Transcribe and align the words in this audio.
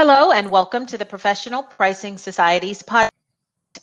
Hello, 0.00 0.30
and 0.30 0.48
welcome 0.48 0.86
to 0.86 0.96
the 0.96 1.04
Professional 1.04 1.60
Pricing 1.60 2.18
Society's 2.18 2.84
podcast. 2.84 3.10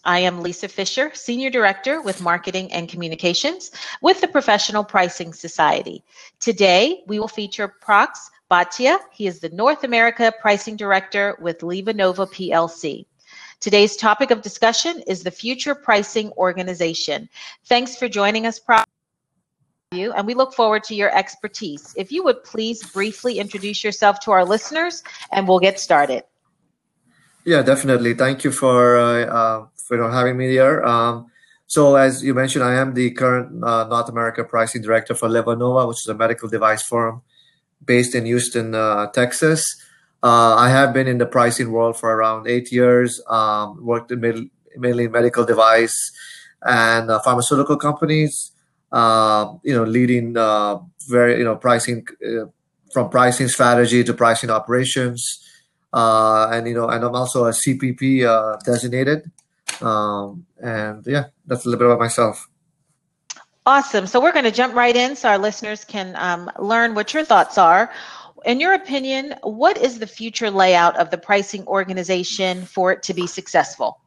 I 0.05 0.19
am 0.19 0.41
Lisa 0.41 0.69
Fisher, 0.69 1.11
Senior 1.13 1.49
Director 1.49 2.01
with 2.01 2.21
Marketing 2.21 2.71
and 2.71 2.87
Communications 2.87 3.71
with 4.01 4.21
the 4.21 4.29
Professional 4.29 4.85
Pricing 4.85 5.33
Society. 5.33 6.05
Today, 6.39 7.03
we 7.07 7.19
will 7.19 7.27
feature 7.27 7.75
Prax 7.85 8.29
Bhatia. 8.49 8.97
He 9.11 9.27
is 9.27 9.41
the 9.41 9.49
North 9.49 9.83
America 9.83 10.31
Pricing 10.39 10.77
Director 10.77 11.37
with 11.41 11.59
LivaNova 11.59 12.31
PLC. 12.31 13.05
Today's 13.59 13.97
topic 13.97 14.31
of 14.31 14.41
discussion 14.41 15.03
is 15.07 15.21
the 15.21 15.31
Future 15.31 15.75
Pricing 15.75 16.31
Organization. 16.37 17.27
Thanks 17.65 17.97
for 17.97 18.07
joining 18.07 18.45
us, 18.45 18.57
Prax 18.57 18.85
you, 19.91 20.11
and 20.13 20.25
we 20.25 20.33
look 20.33 20.53
forward 20.53 20.83
to 20.85 20.95
your 20.95 21.15
expertise. 21.15 21.93
If 21.97 22.11
you 22.11 22.23
would 22.23 22.43
please 22.43 22.83
briefly 22.83 23.39
introduce 23.39 23.83
yourself 23.83 24.19
to 24.21 24.31
our 24.31 24.45
listeners, 24.45 25.03
and 25.31 25.47
we'll 25.47 25.59
get 25.59 25.79
started. 25.79 26.23
Yeah, 27.45 27.61
definitely. 27.61 28.13
Thank 28.15 28.43
you 28.43 28.51
for 28.51 28.97
uh, 28.97 29.25
uh, 29.25 29.65
for 29.87 30.11
having 30.11 30.37
me 30.37 30.49
here. 30.49 30.83
Um, 30.83 31.27
so, 31.67 31.95
as 31.95 32.23
you 32.23 32.33
mentioned, 32.33 32.63
I 32.63 32.75
am 32.75 32.93
the 32.93 33.11
current 33.11 33.63
uh, 33.63 33.87
North 33.87 34.09
America 34.09 34.43
pricing 34.43 34.81
director 34.81 35.15
for 35.15 35.29
LivaNova, 35.29 35.87
which 35.87 35.97
is 36.03 36.07
a 36.07 36.15
medical 36.15 36.49
device 36.49 36.83
firm 36.83 37.21
based 37.83 38.15
in 38.15 38.25
Houston, 38.25 38.73
uh, 38.73 39.07
Texas. 39.07 39.63
Uh, 40.23 40.55
I 40.55 40.69
have 40.69 40.93
been 40.93 41.07
in 41.07 41.19
the 41.19 41.25
pricing 41.25 41.71
world 41.71 41.97
for 41.97 42.15
around 42.15 42.47
eight 42.47 42.71
years. 42.71 43.21
Um, 43.29 43.85
worked 43.85 44.11
in 44.11 44.49
mainly 44.77 45.05
in 45.05 45.11
medical 45.11 45.45
device 45.45 45.95
and 46.63 47.11
uh, 47.11 47.19
pharmaceutical 47.19 47.77
companies 47.77 48.51
you 48.91 49.73
know, 49.73 49.83
leading 49.83 50.37
uh, 50.37 50.79
very, 51.07 51.37
you 51.37 51.43
know, 51.43 51.55
pricing 51.55 52.05
uh, 52.25 52.45
from 52.93 53.09
pricing 53.09 53.47
strategy 53.47 54.03
to 54.03 54.13
pricing 54.13 54.49
operations. 54.49 55.41
Uh, 55.93 56.49
and, 56.51 56.67
you 56.67 56.73
know, 56.73 56.89
and 56.89 57.03
I'm 57.03 57.15
also 57.15 57.45
a 57.45 57.51
CPP 57.51 58.25
uh, 58.25 58.57
designated. 58.65 59.31
Um, 59.81 60.45
and 60.61 61.05
yeah, 61.05 61.25
that's 61.45 61.65
a 61.65 61.69
little 61.69 61.79
bit 61.79 61.87
about 61.87 61.99
myself. 61.99 62.49
Awesome. 63.65 64.05
So 64.05 64.21
we're 64.21 64.31
going 64.31 64.45
to 64.45 64.51
jump 64.51 64.75
right 64.75 64.95
in 64.95 65.15
so 65.15 65.29
our 65.29 65.37
listeners 65.37 65.83
can 65.83 66.15
um, 66.17 66.51
learn 66.59 66.93
what 66.93 67.13
your 67.13 67.25
thoughts 67.25 67.57
are. 67.57 67.91
In 68.45 68.59
your 68.59 68.73
opinion, 68.73 69.35
what 69.41 69.77
is 69.77 69.97
the 69.97 70.05
future 70.05 70.51
layout 70.51 70.95
of 70.97 71.09
the 71.09 71.17
pricing 71.17 71.65
organization 71.65 72.65
for 72.65 72.91
it 72.91 73.01
to 73.03 73.13
be 73.13 73.25
successful? 73.25 73.99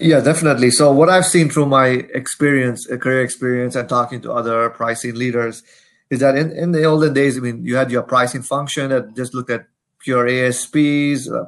Yeah, 0.00 0.20
definitely. 0.20 0.70
So 0.70 0.90
what 0.92 1.10
I've 1.10 1.26
seen 1.26 1.50
through 1.50 1.66
my 1.66 1.88
experience, 2.14 2.86
career 2.86 3.22
experience, 3.22 3.76
and 3.76 3.86
talking 3.88 4.22
to 4.22 4.32
other 4.32 4.70
pricing 4.70 5.14
leaders, 5.14 5.62
is 6.08 6.20
that 6.20 6.36
in, 6.36 6.52
in 6.52 6.72
the 6.72 6.84
olden 6.84 7.12
days, 7.12 7.36
I 7.36 7.40
mean, 7.40 7.64
you 7.66 7.76
had 7.76 7.90
your 7.90 8.02
pricing 8.02 8.42
function 8.42 8.88
that 8.90 9.14
just 9.14 9.34
looked 9.34 9.50
at 9.50 9.66
pure 9.98 10.26
ASPs, 10.26 11.30
uh, 11.30 11.44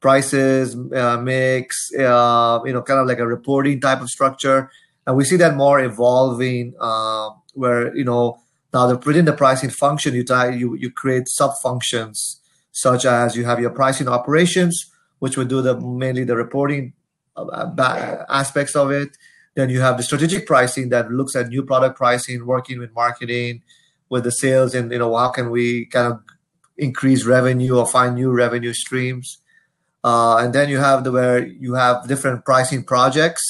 prices, 0.00 0.76
uh, 0.94 1.16
mix, 1.18 1.90
uh, 1.98 2.60
you 2.66 2.74
know, 2.74 2.82
kind 2.82 3.00
of 3.00 3.06
like 3.06 3.20
a 3.20 3.26
reporting 3.26 3.80
type 3.80 4.02
of 4.02 4.10
structure, 4.10 4.70
and 5.06 5.16
we 5.16 5.24
see 5.24 5.36
that 5.36 5.56
more 5.56 5.80
evolving, 5.80 6.74
uh, 6.78 7.30
where 7.54 7.96
you 7.96 8.04
know 8.04 8.38
now 8.74 8.86
the, 8.86 8.98
within 8.98 9.24
the 9.24 9.32
pricing 9.32 9.70
function, 9.70 10.14
you 10.14 10.24
tie, 10.24 10.50
you 10.50 10.74
you 10.74 10.90
create 10.90 11.26
sub 11.26 11.52
functions 11.62 12.40
such 12.70 13.06
as 13.06 13.34
you 13.34 13.44
have 13.46 13.58
your 13.58 13.70
pricing 13.70 14.08
operations, 14.08 14.92
which 15.20 15.38
would 15.38 15.48
do 15.48 15.62
the 15.62 15.80
mainly 15.80 16.22
the 16.22 16.36
reporting 16.36 16.92
uh, 16.92 16.97
aspects 18.28 18.76
of 18.76 18.90
it. 18.90 19.10
Then 19.54 19.70
you 19.70 19.80
have 19.80 19.96
the 19.96 20.02
strategic 20.02 20.46
pricing 20.46 20.90
that 20.90 21.10
looks 21.10 21.34
at 21.34 21.48
new 21.48 21.64
product 21.64 21.96
pricing, 21.96 22.46
working 22.46 22.78
with 22.78 22.94
marketing, 22.94 23.62
with 24.08 24.24
the 24.24 24.30
sales, 24.30 24.74
and 24.74 24.90
you 24.92 24.98
know 24.98 25.16
how 25.16 25.30
can 25.30 25.50
we 25.50 25.86
kind 25.86 26.12
of 26.12 26.20
increase 26.76 27.24
revenue 27.24 27.76
or 27.76 27.86
find 27.86 28.14
new 28.14 28.30
revenue 28.30 28.72
streams. 28.72 29.38
Uh, 30.04 30.36
and 30.36 30.54
then 30.54 30.68
you 30.68 30.78
have 30.78 31.02
the 31.04 31.10
where 31.10 31.44
you 31.44 31.74
have 31.74 32.06
different 32.06 32.44
pricing 32.44 32.84
projects. 32.84 33.42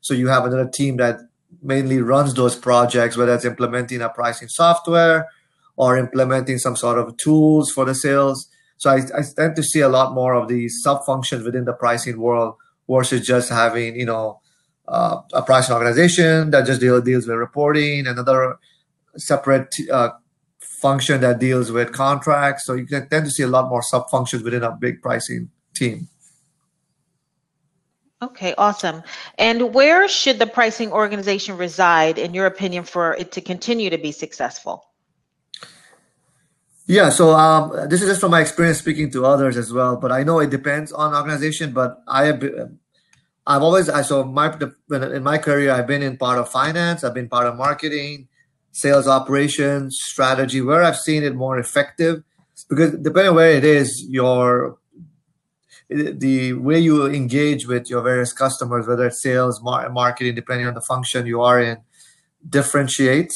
So 0.00 0.14
you 0.14 0.28
have 0.28 0.44
another 0.44 0.68
team 0.68 0.96
that 0.96 1.20
mainly 1.62 2.00
runs 2.00 2.34
those 2.34 2.56
projects, 2.56 3.16
whether 3.16 3.34
it's 3.34 3.44
implementing 3.44 4.02
a 4.02 4.08
pricing 4.08 4.48
software 4.48 5.28
or 5.76 5.96
implementing 5.96 6.58
some 6.58 6.76
sort 6.76 6.98
of 6.98 7.16
tools 7.18 7.70
for 7.70 7.84
the 7.84 7.94
sales. 7.94 8.48
So 8.78 8.90
I, 8.90 8.96
I 9.16 9.22
tend 9.36 9.54
to 9.56 9.62
see 9.62 9.80
a 9.80 9.88
lot 9.88 10.12
more 10.12 10.34
of 10.34 10.48
these 10.48 10.80
sub 10.82 11.04
functions 11.06 11.44
within 11.44 11.64
the 11.64 11.72
pricing 11.72 12.18
world 12.18 12.56
versus 12.88 13.26
just 13.26 13.50
having 13.50 13.96
you 13.96 14.06
know 14.06 14.40
uh, 14.88 15.20
a 15.32 15.42
pricing 15.42 15.74
organization 15.74 16.50
that 16.50 16.66
just 16.66 16.80
deal, 16.80 17.00
deals 17.00 17.26
with 17.26 17.36
reporting, 17.36 18.06
another 18.06 18.58
separate 19.16 19.74
uh, 19.90 20.10
function 20.60 21.20
that 21.20 21.38
deals 21.38 21.70
with 21.70 21.92
contracts. 21.92 22.66
So 22.66 22.74
you 22.74 22.86
can 22.86 23.08
tend 23.08 23.24
to 23.26 23.30
see 23.30 23.42
a 23.42 23.48
lot 23.48 23.68
more 23.68 23.82
sub 23.82 24.10
functions 24.10 24.42
within 24.42 24.62
a 24.62 24.72
big 24.72 25.00
pricing 25.00 25.50
team. 25.74 26.08
Okay, 28.20 28.54
awesome. 28.56 29.02
And 29.36 29.74
where 29.74 30.08
should 30.08 30.38
the 30.38 30.46
pricing 30.46 30.92
organization 30.92 31.56
reside, 31.56 32.18
in 32.18 32.34
your 32.34 32.46
opinion, 32.46 32.84
for 32.84 33.14
it 33.14 33.32
to 33.32 33.40
continue 33.40 33.90
to 33.90 33.98
be 33.98 34.12
successful? 34.12 34.91
Yeah, 36.86 37.10
so 37.10 37.30
um, 37.30 37.88
this 37.88 38.02
is 38.02 38.08
just 38.08 38.20
from 38.20 38.32
my 38.32 38.40
experience 38.40 38.78
speaking 38.78 39.10
to 39.12 39.24
others 39.24 39.56
as 39.56 39.72
well. 39.72 39.96
But 39.96 40.10
I 40.10 40.24
know 40.24 40.40
it 40.40 40.50
depends 40.50 40.92
on 40.92 41.14
organization. 41.14 41.72
But 41.72 42.02
I 42.08 42.26
have, 42.26 42.42
I've 43.46 43.62
always, 43.62 43.88
I 43.88 44.02
so 44.02 44.24
my 44.24 44.52
in 44.90 45.22
my 45.22 45.38
career, 45.38 45.72
I've 45.72 45.86
been 45.86 46.02
in 46.02 46.16
part 46.16 46.38
of 46.38 46.48
finance, 46.48 47.04
I've 47.04 47.14
been 47.14 47.28
part 47.28 47.46
of 47.46 47.56
marketing, 47.56 48.28
sales 48.72 49.06
operations, 49.06 49.96
strategy, 50.00 50.60
where 50.60 50.82
I've 50.82 50.98
seen 50.98 51.22
it 51.22 51.34
more 51.34 51.58
effective. 51.58 52.24
Because 52.68 52.92
depending 52.92 53.30
on 53.30 53.36
where 53.36 53.52
it 53.52 53.64
is, 53.64 54.04
your 54.08 54.78
the 55.88 56.54
way 56.54 56.78
you 56.78 57.06
engage 57.06 57.66
with 57.66 57.90
your 57.90 58.02
various 58.02 58.32
customers, 58.32 58.86
whether 58.86 59.06
it's 59.06 59.22
sales, 59.22 59.60
marketing, 59.62 60.34
depending 60.34 60.66
on 60.66 60.74
the 60.74 60.80
function 60.80 61.26
you 61.26 61.42
are 61.42 61.60
in, 61.60 61.78
differentiates. 62.48 63.34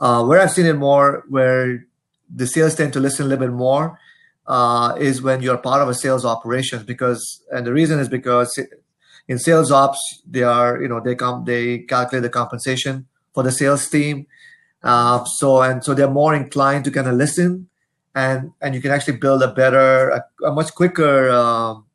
Uh, 0.00 0.24
where 0.24 0.40
I've 0.40 0.50
seen 0.50 0.66
it 0.66 0.74
more, 0.74 1.24
where 1.28 1.86
the 2.34 2.46
sales 2.46 2.74
tend 2.74 2.92
to 2.92 3.00
listen 3.00 3.26
a 3.26 3.28
little 3.28 3.46
bit 3.46 3.54
more 3.54 3.98
uh, 4.46 4.94
is 4.98 5.22
when 5.22 5.40
you're 5.40 5.58
part 5.58 5.80
of 5.80 5.88
a 5.88 5.94
sales 5.94 6.24
operations 6.24 6.82
because 6.82 7.42
and 7.50 7.66
the 7.66 7.72
reason 7.72 7.98
is 7.98 8.08
because 8.08 8.58
in 9.28 9.38
sales 9.38 9.70
ops 9.70 10.22
they 10.28 10.42
are 10.42 10.82
you 10.82 10.88
know 10.88 11.00
they 11.00 11.14
come 11.14 11.44
they 11.44 11.78
calculate 11.78 12.22
the 12.22 12.28
compensation 12.28 13.06
for 13.32 13.42
the 13.42 13.52
sales 13.52 13.88
team 13.88 14.26
uh, 14.82 15.24
so 15.24 15.62
and 15.62 15.82
so 15.84 15.94
they're 15.94 16.10
more 16.10 16.34
inclined 16.34 16.84
to 16.84 16.90
kind 16.90 17.08
of 17.08 17.14
listen 17.14 17.68
and 18.14 18.52
and 18.60 18.74
you 18.74 18.82
can 18.82 18.90
actually 18.90 19.16
build 19.16 19.42
a 19.42 19.52
better 19.52 20.10
a, 20.10 20.24
a 20.46 20.52
much 20.52 20.74
quicker 20.74 21.30
um, 21.30 21.86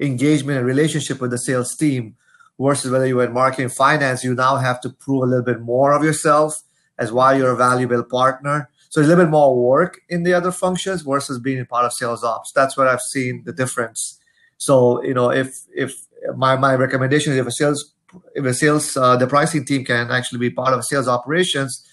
engagement 0.00 0.58
and 0.58 0.66
relationship 0.66 1.20
with 1.20 1.30
the 1.30 1.38
sales 1.38 1.74
team 1.76 2.16
versus 2.60 2.90
whether 2.90 3.06
you're 3.06 3.24
in 3.24 3.32
marketing 3.32 3.68
finance 3.68 4.22
you 4.22 4.34
now 4.34 4.56
have 4.56 4.80
to 4.80 4.90
prove 4.90 5.22
a 5.22 5.26
little 5.26 5.44
bit 5.44 5.60
more 5.60 5.92
of 5.92 6.04
yourself 6.04 6.62
as 6.98 7.10
why 7.10 7.34
you're 7.34 7.52
a 7.52 7.56
valuable 7.56 8.04
partner 8.04 8.68
so 8.94 9.00
a 9.00 9.02
little 9.02 9.24
bit 9.24 9.30
more 9.30 9.60
work 9.60 10.00
in 10.08 10.22
the 10.22 10.32
other 10.32 10.52
functions 10.52 11.02
versus 11.02 11.40
being 11.40 11.66
part 11.66 11.84
of 11.84 11.92
sales 11.92 12.22
ops. 12.22 12.52
That's 12.52 12.76
where 12.76 12.86
I've 12.86 13.00
seen 13.00 13.42
the 13.44 13.52
difference. 13.52 14.20
So 14.56 15.02
you 15.02 15.12
know, 15.12 15.30
if 15.30 15.62
if 15.74 16.06
my 16.36 16.56
my 16.56 16.76
recommendation 16.76 17.32
is 17.32 17.40
if 17.40 17.46
a 17.48 17.50
sales 17.50 17.92
if 18.36 18.44
a 18.44 18.54
sales 18.54 18.96
uh, 18.96 19.16
the 19.16 19.26
pricing 19.26 19.64
team 19.64 19.84
can 19.84 20.12
actually 20.12 20.38
be 20.38 20.50
part 20.50 20.72
of 20.72 20.84
sales 20.84 21.08
operations, 21.08 21.84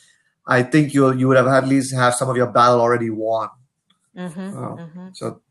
I 0.45 0.61
think 0.61 0.94
you 0.94 1.11
you 1.13 1.28
would 1.28 1.38
have 1.38 1.47
at 1.47 1.67
least 1.67 1.91
have 1.95 2.13
some 2.13 2.29
of 2.29 2.38
your 2.38 2.45
battle 2.45 2.79
already 2.79 3.09
won. 3.09 3.50
Mm-hmm, 4.16 4.40
uh, 4.40 4.75
mm-hmm. 4.75 5.07
So. 5.13 5.41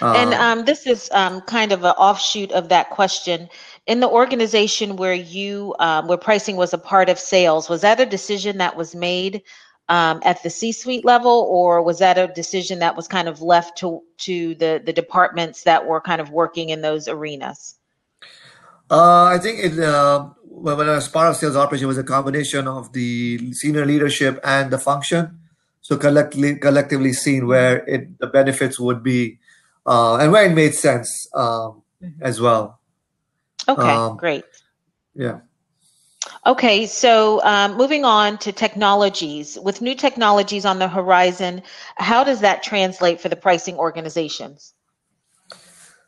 Uh, 0.00 0.14
and 0.14 0.32
um, 0.32 0.64
this 0.64 0.86
is 0.86 1.10
um, 1.12 1.42
kind 1.42 1.70
of 1.70 1.84
an 1.84 1.90
offshoot 1.98 2.50
of 2.52 2.70
that 2.70 2.88
question. 2.88 3.46
In 3.86 4.00
the 4.00 4.08
organization 4.08 4.96
where 4.96 5.12
you, 5.12 5.74
um, 5.80 6.06
where 6.06 6.16
pricing 6.16 6.56
was 6.56 6.72
a 6.72 6.78
part 6.78 7.10
of 7.10 7.18
sales, 7.18 7.68
was 7.68 7.82
that 7.82 8.00
a 8.00 8.06
decision 8.06 8.56
that 8.58 8.76
was 8.76 8.94
made 8.94 9.42
um, 9.90 10.20
at 10.24 10.42
the 10.44 10.50
C-suite 10.50 11.04
level, 11.04 11.46
or 11.50 11.82
was 11.82 11.98
that 11.98 12.16
a 12.16 12.28
decision 12.28 12.78
that 12.78 12.96
was 12.96 13.08
kind 13.08 13.28
of 13.28 13.42
left 13.42 13.76
to 13.78 14.00
to 14.18 14.54
the 14.54 14.80
the 14.82 14.92
departments 14.92 15.64
that 15.64 15.86
were 15.86 16.00
kind 16.00 16.20
of 16.20 16.30
working 16.30 16.70
in 16.70 16.80
those 16.80 17.08
arenas? 17.08 17.76
Uh, 18.88 19.24
I 19.24 19.38
think 19.38 19.58
it, 19.58 19.78
uh, 19.78 20.30
when 20.44 20.88
I 20.88 20.94
was 20.94 21.08
part 21.08 21.28
of 21.28 21.36
sales 21.36 21.56
operation, 21.56 21.88
was 21.88 21.98
a 21.98 22.04
combination 22.04 22.66
of 22.68 22.92
the 22.92 23.52
senior 23.52 23.84
leadership 23.84 24.40
and 24.44 24.70
the 24.70 24.78
function. 24.78 25.38
So 25.80 25.96
collectively, 25.96 26.56
collectively 26.56 27.12
seen 27.12 27.46
where 27.48 27.84
it 27.86 28.18
the 28.20 28.28
benefits 28.28 28.78
would 28.78 29.02
be, 29.02 29.38
uh, 29.86 30.16
and 30.16 30.30
where 30.30 30.46
it 30.46 30.54
made 30.54 30.74
sense 30.74 31.28
um, 31.34 31.82
mm-hmm. 32.00 32.22
as 32.22 32.40
well. 32.40 32.78
Okay, 33.68 33.82
um, 33.82 34.16
great. 34.16 34.44
Yeah. 35.14 35.40
Okay, 36.46 36.86
so 36.86 37.42
um, 37.44 37.76
moving 37.76 38.04
on 38.04 38.38
to 38.38 38.52
technologies. 38.52 39.58
With 39.62 39.82
new 39.82 39.94
technologies 39.94 40.64
on 40.64 40.78
the 40.78 40.88
horizon, 40.88 41.62
how 41.96 42.24
does 42.24 42.40
that 42.40 42.62
translate 42.62 43.20
for 43.20 43.28
the 43.28 43.36
pricing 43.36 43.76
organizations? 43.76 44.72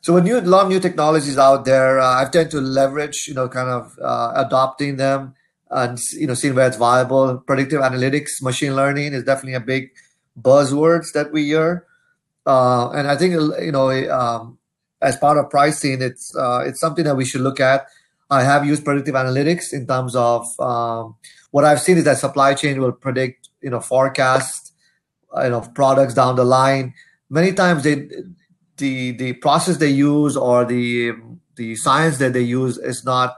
So 0.01 0.15
with 0.15 0.23
new, 0.23 0.39
a 0.39 0.41
lot 0.41 0.65
of 0.65 0.69
new 0.69 0.79
technologies 0.79 1.37
out 1.37 1.65
there, 1.65 1.99
uh, 1.99 2.21
I've 2.21 2.31
tend 2.31 2.51
to 2.51 2.59
leverage, 2.59 3.25
you 3.27 3.33
know, 3.33 3.47
kind 3.47 3.69
of 3.69 3.97
uh, 4.01 4.33
adopting 4.35 4.97
them 4.97 5.35
and 5.73 5.99
you 6.13 6.27
know 6.27 6.33
seeing 6.33 6.55
where 6.55 6.67
it's 6.67 6.77
viable. 6.77 7.37
Predictive 7.37 7.81
analytics, 7.81 8.41
machine 8.41 8.75
learning 8.75 9.13
is 9.13 9.23
definitely 9.23 9.55
a 9.55 9.59
big 9.59 9.91
buzzwords 10.39 11.13
that 11.13 11.31
we 11.31 11.45
hear. 11.45 11.85
uh, 12.45 12.89
and 12.91 13.07
I 13.07 13.15
think 13.15 13.33
you 13.61 13.71
know 13.71 13.89
um, 14.11 14.57
as 15.01 15.17
part 15.17 15.37
of 15.37 15.49
pricing, 15.49 16.01
it's 16.01 16.35
uh, 16.35 16.63
it's 16.65 16.79
something 16.79 17.05
that 17.05 17.15
we 17.15 17.25
should 17.25 17.41
look 17.41 17.59
at. 17.59 17.87
I 18.29 18.43
have 18.43 18.65
used 18.65 18.83
predictive 18.83 19.15
analytics 19.15 19.73
in 19.73 19.85
terms 19.85 20.15
of 20.15 20.47
um, 20.59 21.15
what 21.51 21.65
I've 21.65 21.81
seen 21.81 21.97
is 21.97 22.03
that 22.05 22.17
supply 22.17 22.53
chain 22.53 22.81
will 22.81 22.91
predict 22.91 23.49
you 23.61 23.69
know 23.69 23.79
forecast 23.79 24.73
you 25.43 25.49
know 25.49 25.61
products 25.75 26.13
down 26.13 26.35
the 26.35 26.45
line. 26.45 26.93
Many 27.29 27.53
times 27.53 27.83
they 27.83 28.09
the 28.77 29.11
the 29.11 29.33
process 29.33 29.77
they 29.77 29.89
use 29.89 30.35
or 30.35 30.65
the 30.65 31.13
the 31.55 31.75
science 31.75 32.17
that 32.17 32.33
they 32.33 32.41
use 32.41 32.77
is 32.77 33.05
not 33.05 33.35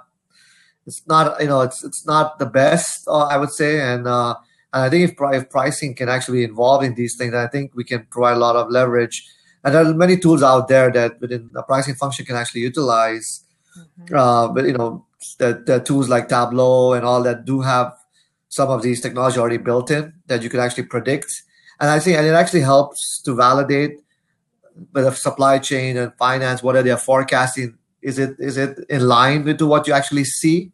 it's 0.86 1.06
not 1.08 1.42
you 1.42 1.48
know 1.48 1.62
it's 1.62 1.84
it's 1.84 2.06
not 2.06 2.40
the 2.40 2.46
best 2.46 3.08
uh, 3.08 3.26
I 3.26 3.38
would 3.38 3.52
say 3.52 3.82
and 3.82 4.08
uh, 4.08 4.36
and 4.76 4.84
I 4.84 4.90
think 4.90 5.10
if, 5.10 5.16
if 5.34 5.50
pricing 5.50 5.96
can 5.96 6.10
actually 6.10 6.40
be 6.40 6.44
involved 6.44 6.84
in 6.84 6.96
these 6.96 7.16
things, 7.16 7.34
I 7.34 7.48
think 7.48 7.74
we 7.76 7.86
can 7.86 8.06
provide 8.12 8.34
a 8.34 8.40
lot 8.40 8.58
of 8.58 8.70
leverage. 8.70 9.26
And 9.64 9.74
there 9.74 9.86
are 9.86 9.94
many 9.94 10.18
tools 10.18 10.44
out 10.44 10.68
there 10.68 10.92
that 10.92 11.22
within 11.22 11.50
the 11.54 11.64
pricing 11.64 11.96
function 11.96 12.26
can 12.26 12.36
actually 12.36 12.62
utilize. 12.62 13.45
Mm-hmm. 13.78 14.16
Uh, 14.16 14.48
but 14.50 14.66
you 14.66 14.74
know, 14.74 15.06
the, 15.40 15.64
the 15.66 15.80
tools 15.80 16.10
like 16.10 16.30
Tableau 16.30 16.94
and 16.94 17.06
all 17.06 17.24
that 17.24 17.46
do 17.46 17.62
have 17.62 17.94
some 18.50 18.70
of 18.70 18.82
these 18.82 19.02
technology 19.02 19.40
already 19.40 19.58
built 19.58 19.92
in 19.92 20.14
that 20.28 20.42
you 20.44 20.50
can 20.50 20.60
actually 20.60 20.84
predict. 20.84 21.32
And 21.80 21.90
I 21.90 22.00
think, 22.00 22.18
and 22.18 22.26
it 22.26 22.34
actually 22.34 22.62
helps 22.62 23.22
to 23.26 23.36
validate 23.36 24.00
the 24.94 25.12
supply 25.12 25.60
chain 25.60 25.98
and 25.98 26.14
finance, 26.16 26.64
what 26.64 26.76
are 26.76 26.84
they 26.84 26.96
forecasting? 26.96 27.78
Is 28.02 28.20
it 28.20 28.36
is 28.40 28.58
it 28.58 28.78
in 28.90 29.08
line 29.08 29.44
with 29.44 29.62
what 29.62 29.88
you 29.88 29.94
actually 29.94 30.26
see? 30.26 30.72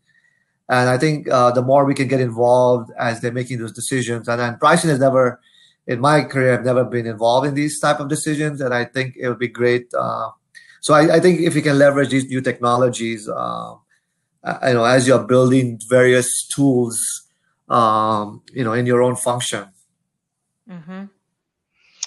And 0.70 0.90
I 0.90 0.98
think 0.98 1.30
uh, 1.30 1.52
the 1.52 1.62
more 1.62 1.86
we 1.86 1.94
can 1.94 2.08
get 2.08 2.22
involved 2.22 2.92
as 2.98 3.20
they're 3.20 3.32
making 3.32 3.60
those 3.60 3.74
decisions, 3.74 4.28
and 4.28 4.40
then 4.40 4.58
pricing 4.58 4.90
has 4.90 5.00
never, 5.00 5.40
in 5.86 6.00
my 6.00 6.24
career, 6.24 6.54
I've 6.54 6.66
never 6.66 6.86
been 6.86 7.06
involved 7.06 7.48
in 7.48 7.56
these 7.56 7.80
type 7.80 8.00
of 8.00 8.10
decisions, 8.10 8.62
and 8.62 8.74
I 8.74 8.86
think 8.86 9.16
it 9.18 9.28
would 9.28 9.40
be 9.40 9.48
great. 9.48 9.88
Uh, 9.94 10.30
so 10.82 10.96
I, 10.96 11.16
I, 11.16 11.20
think 11.20 11.42
if 11.42 11.56
you 11.56 11.62
can 11.62 11.78
leverage 11.78 12.10
these 12.10 12.26
new 12.26 12.42
technologies, 12.42 13.30
uh, 13.30 13.76
you 14.68 14.74
know, 14.74 14.84
as 14.84 15.08
you're 15.08 15.24
building 15.24 15.80
various 15.88 16.48
tools, 16.48 17.00
um, 17.70 18.42
you 18.52 18.64
know, 18.64 18.74
in 18.74 18.88
your 18.88 19.04
own 19.04 19.16
function. 19.16 19.68
Mm-hmm. 20.68 21.06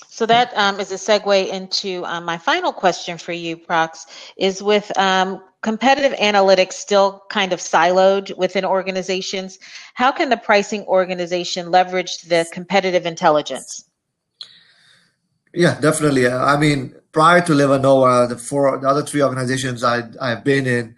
So 0.08 0.26
that 0.26 0.52
um, 0.56 0.78
is 0.80 0.90
a 0.90 0.96
segue 0.96 1.48
into 1.48 2.04
um, 2.04 2.24
my 2.24 2.36
final 2.36 2.72
question 2.72 3.16
for 3.16 3.32
you, 3.32 3.56
Prox, 3.56 4.06
is 4.36 4.62
with 4.62 4.96
um, 4.98 5.40
competitive 5.62 6.16
analytics 6.18 6.74
still 6.74 7.22
kind 7.30 7.52
of 7.52 7.60
siloed 7.60 8.36
within 8.36 8.64
organizations. 8.64 9.58
How 9.94 10.10
can 10.10 10.30
the 10.30 10.36
pricing 10.36 10.84
organization 10.84 11.70
leverage 11.70 12.22
the 12.22 12.46
competitive 12.52 13.06
intelligence? 13.06 13.88
Yeah, 15.52 15.80
definitely. 15.80 16.28
I 16.28 16.56
mean, 16.58 16.94
prior 17.14 17.40
to 17.40 17.52
LivaNova, 17.52 18.28
the 18.28 18.36
four, 18.36 18.76
the 18.78 18.88
other 18.88 19.02
three 19.02 19.22
organizations 19.22 19.84
I, 19.84 20.02
I've 20.20 20.44
been 20.44 20.66
in, 20.66 20.96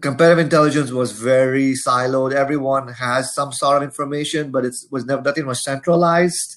competitive 0.00 0.38
intelligence 0.38 0.92
was 0.92 1.12
very 1.12 1.74
siloed. 1.74 2.32
Everyone 2.32 2.88
has 2.88 3.34
some 3.34 3.52
sort 3.52 3.78
of 3.78 3.82
information, 3.82 4.52
but 4.52 4.64
it 4.64 4.74
was 4.90 5.04
never 5.04 5.20
nothing 5.20 5.46
was 5.46 5.62
centralized. 5.62 6.56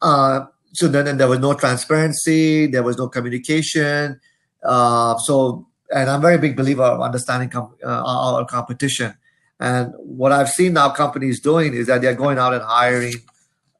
Uh, 0.00 0.46
so 0.72 0.88
then, 0.88 1.04
then 1.04 1.18
there 1.18 1.28
was 1.28 1.38
no 1.38 1.52
transparency, 1.54 2.66
there 2.66 2.82
was 2.82 2.96
no 2.96 3.08
communication. 3.08 4.18
Uh, 4.64 5.16
so, 5.18 5.68
and 5.94 6.08
I'm 6.10 6.20
a 6.20 6.22
very 6.22 6.38
big 6.38 6.56
believer 6.56 6.82
of 6.82 7.00
understanding 7.02 7.50
com- 7.50 7.76
uh, 7.84 8.02
our 8.02 8.46
competition. 8.46 9.14
And 9.60 9.92
what 9.98 10.32
I've 10.32 10.50
seen 10.50 10.72
now 10.72 10.90
companies 10.90 11.40
doing 11.40 11.74
is 11.74 11.86
that 11.86 12.00
they're 12.00 12.14
going 12.14 12.38
out 12.38 12.54
and 12.54 12.62
hiring 12.62 13.14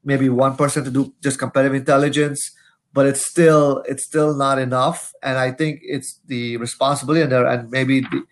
maybe 0.05 0.29
one 0.29 0.57
person 0.57 0.85
to 0.85 0.91
do 0.91 1.15
just 1.23 1.39
competitive 1.39 1.75
intelligence, 1.75 2.51
but 2.97 3.05
it's 3.05 3.27
still 3.27 3.85
it's 3.87 4.05
still 4.05 4.35
not 4.35 4.59
enough. 4.59 5.13
And 5.23 5.37
I 5.37 5.53
think 5.53 5.81
it's 5.83 6.19
the 6.27 6.57
responsibility 6.57 7.21
and, 7.21 7.33
and 7.33 7.71
maybe 7.71 8.01
the, 8.01 8.23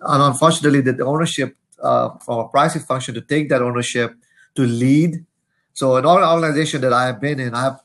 and 0.00 0.22
unfortunately 0.22 0.80
the, 0.80 1.04
ownership 1.04 1.56
uh, 1.82 2.10
from 2.24 2.38
a 2.38 2.48
pricing 2.48 2.82
function 2.82 3.14
to 3.16 3.20
take 3.20 3.48
that 3.48 3.62
ownership 3.62 4.14
to 4.54 4.62
lead. 4.62 5.26
So 5.74 5.96
in 5.96 6.06
all 6.06 6.22
organization 6.22 6.82
that 6.82 6.92
I 6.92 7.06
have 7.06 7.20
been 7.20 7.40
in, 7.40 7.52
I 7.52 7.64
have 7.64 7.80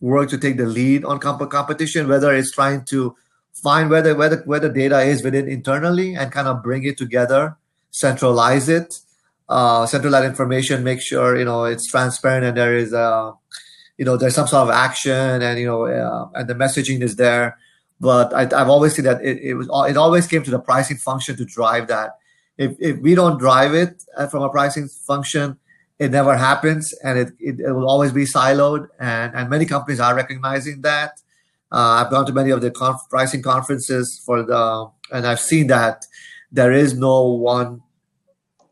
worked 0.00 0.30
to 0.30 0.38
take 0.38 0.56
the 0.56 0.64
lead 0.64 1.04
on 1.04 1.18
comp- 1.18 1.50
competition, 1.50 2.08
whether 2.08 2.32
it's 2.32 2.52
trying 2.52 2.86
to 2.86 3.14
find 3.52 3.90
where 3.90 4.00
the, 4.00 4.14
where, 4.14 4.30
the, 4.30 4.36
where 4.46 4.60
the 4.60 4.70
data 4.70 5.00
is 5.00 5.22
within 5.22 5.48
internally 5.48 6.14
and 6.14 6.32
kind 6.32 6.48
of 6.48 6.62
bring 6.62 6.84
it 6.84 6.96
together, 6.96 7.56
centralize 7.90 8.70
it, 8.70 8.94
uh, 9.50 9.84
centralize 9.84 10.24
information, 10.24 10.82
make 10.82 11.02
sure, 11.02 11.36
you 11.36 11.44
know, 11.44 11.64
it's 11.64 11.90
transparent 11.90 12.46
and 12.46 12.56
there 12.56 12.74
is, 12.74 12.94
uh, 12.94 13.32
you 13.98 14.04
know, 14.04 14.16
there's 14.16 14.34
some 14.34 14.46
sort 14.46 14.68
of 14.68 14.74
action 14.74 15.42
and, 15.42 15.58
you 15.58 15.66
know, 15.66 15.86
uh, 15.86 16.28
and 16.34 16.48
the 16.48 16.54
messaging 16.54 17.00
is 17.02 17.16
there. 17.16 17.58
But 18.00 18.34
I, 18.34 18.42
have 18.58 18.68
always 18.68 18.94
seen 18.94 19.04
that 19.04 19.24
it, 19.24 19.38
it 19.38 19.54
was, 19.54 19.68
it 19.88 19.96
always 19.96 20.26
came 20.26 20.42
to 20.42 20.50
the 20.50 20.58
pricing 20.58 20.96
function 20.96 21.36
to 21.36 21.44
drive 21.44 21.86
that. 21.88 22.18
If, 22.58 22.76
if 22.80 22.98
we 22.98 23.14
don't 23.14 23.38
drive 23.38 23.74
it 23.74 24.02
uh, 24.16 24.26
from 24.26 24.42
a 24.42 24.48
pricing 24.48 24.88
function, 24.88 25.58
it 25.98 26.10
never 26.10 26.36
happens 26.36 26.92
and 27.04 27.18
it, 27.18 27.28
it, 27.38 27.60
it, 27.60 27.72
will 27.72 27.88
always 27.88 28.12
be 28.12 28.24
siloed 28.24 28.88
and, 28.98 29.34
and 29.34 29.48
many 29.48 29.64
companies 29.64 30.00
are 30.00 30.14
recognizing 30.14 30.82
that 30.82 31.20
uh, 31.72 32.02
i've 32.02 32.10
gone 32.10 32.26
to 32.26 32.32
many 32.32 32.50
of 32.50 32.60
the 32.60 32.70
conf- 32.70 33.08
pricing 33.08 33.42
conferences 33.42 34.20
for 34.24 34.42
the 34.42 34.90
and 35.12 35.26
i've 35.26 35.40
seen 35.40 35.66
that 35.68 36.06
there 36.50 36.72
is 36.72 36.94
no 36.94 37.22
one 37.26 37.80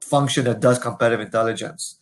function 0.00 0.44
that 0.44 0.60
does 0.60 0.78
competitive 0.78 1.20
intelligence 1.20 1.96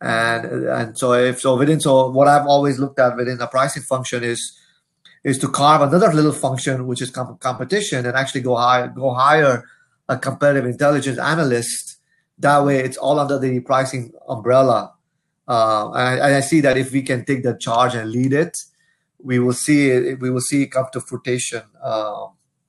and 0.00 0.44
and 0.68 0.98
so 0.98 1.12
if 1.14 1.40
so 1.40 1.56
within 1.56 1.80
so 1.80 2.10
what 2.10 2.28
i've 2.28 2.46
always 2.46 2.78
looked 2.78 2.98
at 2.98 3.16
within 3.16 3.38
the 3.38 3.46
pricing 3.46 3.82
function 3.82 4.22
is 4.22 4.58
is 5.24 5.38
to 5.38 5.48
carve 5.48 5.80
another 5.80 6.12
little 6.12 6.32
function 6.32 6.86
which 6.86 7.00
is 7.00 7.10
comp- 7.10 7.40
competition 7.40 8.04
and 8.04 8.14
actually 8.14 8.42
go 8.42 8.56
higher 8.56 8.88
go 8.88 9.14
hire 9.14 9.64
a 10.08 10.18
competitive 10.18 10.66
intelligence 10.66 11.18
analyst 11.18 11.96
that 12.38 12.64
way, 12.64 12.80
it's 12.80 12.96
all 12.96 13.18
under 13.18 13.38
the 13.38 13.60
pricing 13.60 14.12
umbrella. 14.28 14.92
Uh, 15.48 15.90
and, 15.94 16.02
I, 16.02 16.12
and, 16.14 16.34
I, 16.34 16.40
see 16.40 16.60
that 16.60 16.76
if 16.76 16.92
we 16.92 17.02
can 17.02 17.24
take 17.24 17.44
the 17.44 17.56
charge 17.56 17.94
and 17.94 18.10
lead 18.10 18.32
it, 18.32 18.56
we 19.22 19.38
will 19.38 19.52
see 19.52 19.90
it, 19.90 20.20
we 20.20 20.30
will 20.30 20.40
see 20.40 20.64
it 20.64 20.72
come 20.72 20.86
to 20.92 21.00
fruition. 21.00 21.62
Uh, 21.82 22.26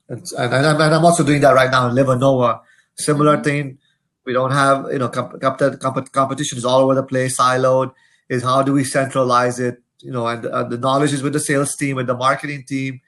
and, 0.07 0.21
and, 0.37 0.53
and, 0.53 0.81
I'm 0.81 1.03
also 1.03 1.23
doing 1.23 1.41
that 1.41 1.55
right 1.55 1.71
now 1.71 1.89
in 1.89 1.95
LivaNova. 1.95 2.61
Similar 2.95 3.43
thing. 3.43 3.79
We 4.27 4.33
don't 4.33 4.51
have, 4.51 4.87
you 4.91 4.99
know, 4.99 5.07
comp- 5.07 5.39
comp- 5.39 6.11
competition 6.11 6.57
is 6.57 6.65
all 6.65 6.81
over 6.81 6.93
the 6.93 7.03
place, 7.03 7.39
siloed. 7.39 7.93
Is 8.27 8.43
how 8.43 8.61
do 8.61 8.73
we 8.73 8.83
centralize 8.83 9.57
it? 9.57 9.81
You 9.99 10.11
know, 10.11 10.27
and 10.27 10.45
uh, 10.45 10.63
the 10.65 10.77
knowledge 10.77 11.13
is 11.13 11.23
with 11.23 11.31
the 11.31 11.39
sales 11.39 11.75
team, 11.75 11.95
with 11.95 12.07
the 12.07 12.17
marketing 12.17 12.65
team, 12.67 12.99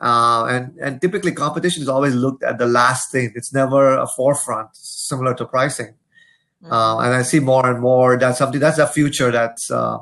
uh, 0.00 0.44
and 0.44 0.76
and 0.78 1.00
typically 1.00 1.32
competition 1.32 1.82
is 1.82 1.88
always 1.88 2.14
looked 2.14 2.42
at 2.42 2.58
the 2.58 2.66
last 2.66 3.10
thing. 3.10 3.32
It's 3.34 3.52
never 3.52 3.96
a 3.96 4.06
forefront, 4.06 4.68
similar 4.74 5.34
to 5.36 5.46
pricing. 5.46 5.94
Mm-hmm. 6.62 6.72
Uh, 6.72 6.98
and 6.98 7.14
I 7.14 7.22
see 7.22 7.40
more 7.40 7.66
and 7.66 7.80
more 7.80 8.18
that's 8.18 8.38
something 8.38 8.60
that's 8.60 8.78
a 8.78 8.86
future 8.86 9.30
that's 9.30 9.70
uh, 9.70 9.98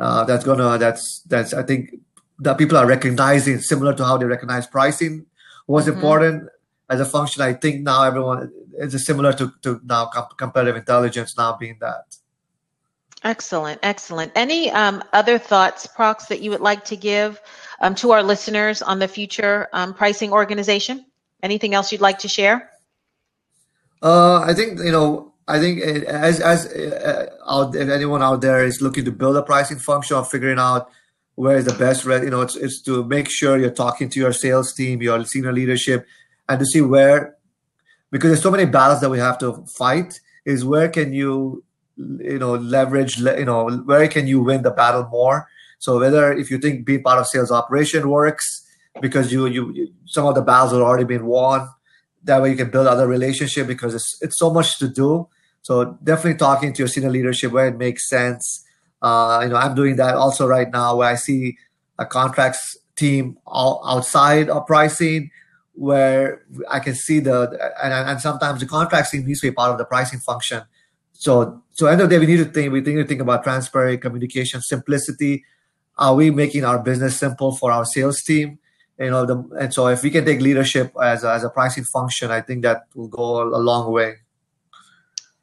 uh, 0.00 0.24
that's 0.24 0.44
gonna 0.44 0.78
that's 0.78 1.22
that's 1.26 1.52
I 1.52 1.64
think 1.64 1.96
that 2.38 2.58
people 2.58 2.76
are 2.76 2.86
recognizing 2.86 3.58
similar 3.60 3.92
to 3.94 4.04
how 4.04 4.18
they 4.18 4.26
recognize 4.26 4.66
pricing 4.66 5.26
was 5.66 5.86
mm-hmm. 5.86 5.96
important 5.96 6.48
as 6.88 7.00
a 7.00 7.04
function. 7.04 7.42
I 7.42 7.54
think 7.54 7.82
now 7.82 8.04
everyone 8.04 8.52
is 8.78 9.06
similar 9.06 9.32
to 9.34 9.52
to 9.62 9.80
now 9.84 10.06
competitive 10.36 10.76
intelligence 10.76 11.36
now 11.36 11.56
being 11.56 11.78
that. 11.80 12.16
Excellent, 13.24 13.80
excellent. 13.82 14.30
Any 14.36 14.70
um, 14.70 15.02
other 15.12 15.38
thoughts, 15.38 15.86
Prox, 15.86 16.26
that 16.26 16.42
you 16.42 16.50
would 16.50 16.60
like 16.60 16.84
to 16.86 16.96
give 16.96 17.40
um, 17.80 17.94
to 17.96 18.12
our 18.12 18.22
listeners 18.22 18.82
on 18.82 18.98
the 18.98 19.08
future 19.08 19.68
um, 19.72 19.94
pricing 19.94 20.32
organization? 20.32 21.04
Anything 21.42 21.74
else 21.74 21.90
you'd 21.90 22.00
like 22.00 22.20
to 22.20 22.28
share? 22.28 22.70
Uh, 24.02 24.40
I 24.40 24.54
think 24.54 24.80
you 24.80 24.92
know. 24.92 25.32
I 25.48 25.60
think 25.60 25.80
as 25.80 26.40
as 26.40 26.66
uh, 26.66 27.30
out, 27.48 27.76
if 27.76 27.88
anyone 27.88 28.20
out 28.20 28.40
there 28.40 28.64
is 28.64 28.82
looking 28.82 29.04
to 29.04 29.12
build 29.12 29.36
a 29.36 29.42
pricing 29.42 29.78
function 29.78 30.16
or 30.16 30.24
figuring 30.24 30.58
out 30.58 30.90
where 31.36 31.56
is 31.56 31.66
the 31.66 31.74
best, 31.74 32.04
red, 32.04 32.24
you 32.24 32.30
know, 32.30 32.40
it's 32.40 32.56
it's 32.56 32.82
to 32.82 33.04
make 33.04 33.30
sure 33.30 33.56
you're 33.56 33.70
talking 33.70 34.08
to 34.08 34.18
your 34.18 34.32
sales 34.32 34.72
team, 34.72 35.00
your 35.00 35.24
senior 35.24 35.52
leadership, 35.52 36.04
and 36.48 36.58
to 36.58 36.66
see 36.66 36.80
where, 36.80 37.35
because 38.16 38.30
there's 38.30 38.42
so 38.42 38.50
many 38.50 38.64
battles 38.64 39.00
that 39.00 39.10
we 39.10 39.18
have 39.18 39.38
to 39.38 39.64
fight. 39.66 40.20
Is 40.44 40.64
where 40.64 40.88
can 40.88 41.12
you, 41.12 41.64
you 41.96 42.38
know, 42.38 42.54
leverage, 42.54 43.18
you 43.18 43.44
know, 43.44 43.68
where 43.68 44.06
can 44.08 44.26
you 44.26 44.42
win 44.42 44.62
the 44.62 44.70
battle 44.70 45.06
more? 45.10 45.48
So 45.78 45.98
whether 45.98 46.32
if 46.32 46.50
you 46.50 46.58
think 46.58 46.86
being 46.86 47.02
part 47.02 47.18
of 47.18 47.26
sales 47.26 47.50
operation 47.50 48.08
works 48.08 48.64
because 49.00 49.32
you 49.32 49.46
you, 49.46 49.92
some 50.06 50.26
of 50.26 50.34
the 50.34 50.42
battles 50.42 50.72
have 50.72 50.80
already 50.80 51.04
been 51.04 51.26
won, 51.26 51.68
that 52.24 52.40
way 52.40 52.50
you 52.50 52.56
can 52.56 52.70
build 52.70 52.86
other 52.86 53.06
relationship 53.06 53.66
because 53.66 53.94
it's 53.94 54.16
it's 54.22 54.38
so 54.38 54.50
much 54.50 54.78
to 54.78 54.88
do. 54.88 55.28
So 55.62 55.98
definitely 56.02 56.38
talking 56.38 56.72
to 56.72 56.78
your 56.78 56.88
senior 56.88 57.10
leadership 57.10 57.52
where 57.52 57.66
it 57.66 57.76
makes 57.76 58.08
sense. 58.08 58.64
Uh, 59.02 59.40
you 59.42 59.48
know, 59.50 59.56
I'm 59.56 59.74
doing 59.74 59.96
that 59.96 60.14
also 60.14 60.46
right 60.46 60.70
now 60.70 60.96
where 60.96 61.08
I 61.08 61.16
see 61.16 61.58
a 61.98 62.06
contracts 62.06 62.78
team 62.94 63.36
all 63.46 63.82
outside 63.86 64.48
of 64.48 64.66
pricing 64.66 65.30
where 65.76 66.42
I 66.68 66.80
can 66.80 66.94
see 66.94 67.20
the 67.20 67.50
and, 67.82 67.92
and 67.92 68.20
sometimes 68.20 68.60
the 68.60 68.66
contracts 68.66 69.12
needs 69.14 69.40
to 69.40 69.48
be 69.48 69.54
part 69.54 69.70
of 69.70 69.78
the 69.78 69.84
pricing 69.84 70.18
function. 70.18 70.62
So 71.12 71.62
so 71.72 71.86
end 71.86 72.00
of 72.00 72.08
the 72.08 72.16
day 72.16 72.18
we 72.18 72.26
need 72.26 72.38
to 72.38 72.46
think 72.46 72.72
we 72.72 72.80
need 72.80 72.94
to 72.94 73.04
think 73.04 73.20
about 73.20 73.44
transparency, 73.44 73.98
communication, 73.98 74.60
simplicity, 74.62 75.44
are 75.98 76.14
we 76.14 76.30
making 76.30 76.64
our 76.64 76.78
business 76.78 77.16
simple 77.16 77.54
for 77.54 77.72
our 77.72 77.84
sales 77.84 78.22
team? 78.22 78.58
You 78.98 79.10
know, 79.10 79.26
the, 79.26 79.36
and 79.60 79.72
so 79.72 79.88
if 79.88 80.02
we 80.02 80.10
can 80.10 80.24
take 80.24 80.40
leadership 80.40 80.92
as 81.02 81.22
a, 81.22 81.32
as 81.32 81.44
a 81.44 81.50
pricing 81.50 81.84
function, 81.84 82.30
I 82.30 82.40
think 82.40 82.62
that 82.62 82.86
will 82.94 83.08
go 83.08 83.42
a 83.42 83.60
long 83.60 83.92
way. 83.92 84.14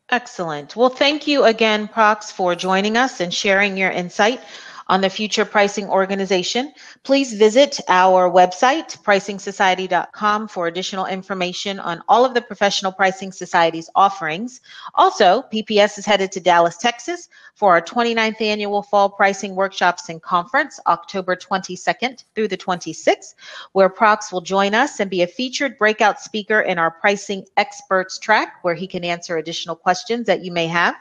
Excellent. 0.10 0.75
Well, 0.75 0.90
thank 0.90 1.28
you 1.28 1.44
again, 1.44 1.88
Prox, 1.88 2.32
for 2.32 2.56
joining 2.56 2.98
us 2.98 3.20
and 3.20 3.34
sharing 3.34 3.78
your 3.78 3.92
insight 3.92 4.42
on 4.88 5.02
the 5.02 5.10
Future 5.10 5.46
Pricing 5.46 5.88
Organization. 5.90 6.74
Please 7.04 7.34
visit 7.34 7.80
our 7.88 8.30
website, 8.30 8.98
pricingsociety.com, 9.04 10.48
for 10.48 10.68
additional 10.68 11.06
information 11.06 11.80
on 11.80 12.02
all 12.08 12.25
of 12.25 12.34
the 12.34 12.42
Professional 12.42 12.92
Pricing 12.92 13.32
Society's 13.32 13.90
offerings. 13.96 14.62
Also, 14.96 15.44
PPS 15.54 15.98
is 15.98 16.06
headed 16.06 16.32
to 16.32 16.40
Dallas, 16.40 16.78
Texas 16.78 17.30
for 17.56 17.72
our 17.72 17.82
29th 17.82 18.42
annual 18.42 18.82
Fall 18.82 19.10
Pricing 19.10 19.56
Workshops 19.56 20.10
and 20.10 20.22
Conference, 20.22 20.80
October 20.88 21.36
22nd 21.36 22.24
through 22.36 22.48
the 22.48 22.58
26th, 22.58 23.36
where 23.74 23.90
Prox 23.90 24.32
will 24.32 24.42
join 24.42 24.74
us 24.74 25.00
and 25.00 25.10
be 25.10 25.22
a 25.22 25.28
featured 25.28 25.78
breakout 25.78 26.20
speaker 26.20 26.62
in 26.62 26.78
our 26.78 26.92
Pricing 26.92 27.46
Experts 27.58 28.18
track, 28.18 28.63
where 28.63 28.75
he 28.75 28.88
can 28.88 29.04
answer 29.04 29.38
additional 29.38 29.75
questions 29.75 30.25
that 30.28 30.44
you 30.44 30.52
may 30.52 30.68
have. 30.68 30.96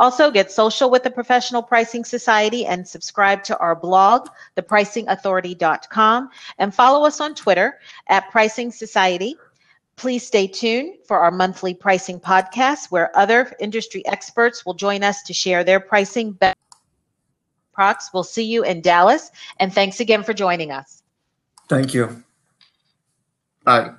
Also, 0.00 0.30
get 0.30 0.50
social 0.50 0.88
with 0.90 1.02
the 1.02 1.10
Professional 1.10 1.62
Pricing 1.62 2.06
Society 2.06 2.64
and 2.64 2.88
subscribe 2.88 3.44
to 3.44 3.58
our 3.58 3.76
blog, 3.76 4.28
thepricingauthority.com, 4.56 6.30
and 6.56 6.74
follow 6.74 7.06
us 7.06 7.20
on 7.20 7.34
Twitter 7.34 7.78
at 8.08 8.30
Pricing 8.30 8.72
Society. 8.72 9.36
Please 9.96 10.26
stay 10.26 10.46
tuned 10.46 10.94
for 11.06 11.18
our 11.18 11.30
monthly 11.30 11.74
pricing 11.74 12.18
podcast 12.18 12.86
where 12.90 13.14
other 13.14 13.54
industry 13.60 14.02
experts 14.06 14.64
will 14.64 14.72
join 14.72 15.04
us 15.04 15.22
to 15.24 15.34
share 15.34 15.64
their 15.64 15.78
pricing. 15.78 16.32
Best- 16.32 16.56
Prox, 17.74 18.08
we'll 18.14 18.24
see 18.24 18.44
you 18.44 18.64
in 18.64 18.80
Dallas. 18.80 19.30
And 19.58 19.70
thanks 19.70 20.00
again 20.00 20.22
for 20.22 20.32
joining 20.32 20.72
us. 20.72 21.02
Thank 21.68 21.92
you. 21.92 22.24
Bye. 23.64 23.90